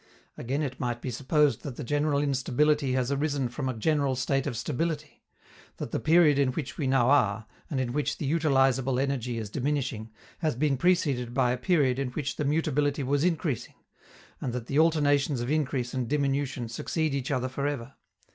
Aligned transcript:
Again 0.35 0.63
it 0.63 0.79
might 0.79 0.99
be 0.99 1.11
supposed 1.11 1.61
that 1.61 1.75
the 1.75 1.83
general 1.83 2.19
instability 2.23 2.93
has 2.93 3.11
arisen 3.11 3.49
from 3.49 3.69
a 3.69 3.75
general 3.77 4.15
state 4.15 4.47
of 4.47 4.57
stability; 4.57 5.21
that 5.77 5.91
the 5.91 5.99
period 5.99 6.39
in 6.39 6.53
which 6.53 6.75
we 6.75 6.87
now 6.87 7.11
are, 7.11 7.45
and 7.69 7.79
in 7.79 7.93
which 7.93 8.17
the 8.17 8.25
utilizable 8.25 8.99
energy 8.99 9.37
is 9.37 9.51
diminishing, 9.51 10.09
has 10.39 10.55
been 10.55 10.75
preceded 10.75 11.35
by 11.35 11.51
a 11.51 11.55
period 11.55 11.99
in 11.99 12.09
which 12.13 12.37
the 12.37 12.45
mutability 12.45 13.03
was 13.03 13.23
increasing, 13.23 13.75
and 14.39 14.53
that 14.53 14.65
the 14.65 14.79
alternations 14.79 15.39
of 15.39 15.51
increase 15.51 15.93
and 15.93 16.09
diminution 16.09 16.67
succeed 16.67 17.13
each 17.13 17.29
other 17.29 17.47
for 17.47 17.67
ever. 17.67 17.93